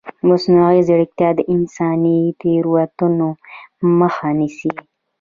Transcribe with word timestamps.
مصنوعي 0.29 0.79
ځیرکتیا 0.87 1.29
د 1.37 1.39
انساني 1.53 2.17
تېروتنو 2.41 3.29
مخه 3.99 4.29
نیسي. 4.39 4.71